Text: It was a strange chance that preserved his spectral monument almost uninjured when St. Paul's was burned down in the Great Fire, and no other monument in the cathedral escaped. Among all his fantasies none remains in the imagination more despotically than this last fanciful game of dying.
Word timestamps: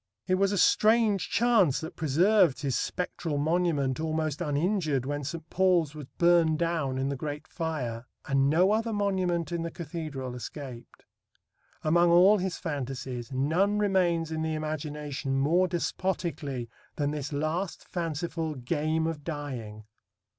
It 0.25 0.33
was 0.33 0.51
a 0.51 0.57
strange 0.57 1.29
chance 1.29 1.79
that 1.79 1.95
preserved 1.95 2.63
his 2.63 2.75
spectral 2.75 3.37
monument 3.37 3.99
almost 3.99 4.41
uninjured 4.41 5.05
when 5.05 5.23
St. 5.23 5.47
Paul's 5.51 5.93
was 5.93 6.07
burned 6.17 6.57
down 6.57 6.97
in 6.97 7.09
the 7.09 7.15
Great 7.15 7.47
Fire, 7.47 8.07
and 8.25 8.49
no 8.49 8.71
other 8.71 8.93
monument 8.93 9.51
in 9.51 9.61
the 9.61 9.69
cathedral 9.69 10.33
escaped. 10.33 11.05
Among 11.83 12.09
all 12.09 12.39
his 12.39 12.57
fantasies 12.57 13.31
none 13.31 13.77
remains 13.77 14.31
in 14.31 14.41
the 14.41 14.55
imagination 14.55 15.37
more 15.37 15.67
despotically 15.67 16.67
than 16.95 17.11
this 17.11 17.31
last 17.31 17.87
fanciful 17.87 18.55
game 18.55 19.05
of 19.05 19.23
dying. 19.23 19.85